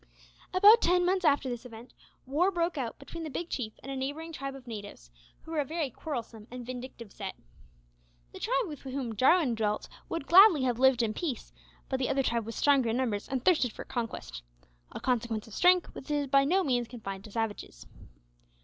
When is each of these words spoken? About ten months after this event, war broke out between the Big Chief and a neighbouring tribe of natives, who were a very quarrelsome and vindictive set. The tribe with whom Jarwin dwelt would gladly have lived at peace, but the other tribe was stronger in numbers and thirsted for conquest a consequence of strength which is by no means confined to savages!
About 0.51 0.81
ten 0.81 1.05
months 1.05 1.23
after 1.25 1.47
this 1.47 1.63
event, 1.63 1.93
war 2.25 2.49
broke 2.49 2.75
out 2.75 2.97
between 2.97 3.23
the 3.23 3.29
Big 3.29 3.51
Chief 3.51 3.73
and 3.83 3.91
a 3.91 3.95
neighbouring 3.95 4.33
tribe 4.33 4.55
of 4.55 4.65
natives, 4.65 5.11
who 5.43 5.51
were 5.51 5.59
a 5.59 5.63
very 5.63 5.91
quarrelsome 5.91 6.47
and 6.49 6.65
vindictive 6.65 7.11
set. 7.11 7.35
The 8.31 8.39
tribe 8.39 8.65
with 8.65 8.79
whom 8.81 9.15
Jarwin 9.15 9.53
dwelt 9.53 9.87
would 10.09 10.25
gladly 10.25 10.63
have 10.63 10.79
lived 10.79 11.03
at 11.03 11.13
peace, 11.13 11.53
but 11.87 11.99
the 11.99 12.09
other 12.09 12.23
tribe 12.23 12.47
was 12.47 12.55
stronger 12.55 12.89
in 12.89 12.97
numbers 12.97 13.29
and 13.29 13.45
thirsted 13.45 13.73
for 13.73 13.85
conquest 13.85 14.41
a 14.91 14.99
consequence 14.99 15.45
of 15.45 15.53
strength 15.53 15.93
which 15.93 16.09
is 16.09 16.25
by 16.25 16.45
no 16.45 16.63
means 16.63 16.87
confined 16.87 17.23
to 17.25 17.31
savages! 17.31 17.85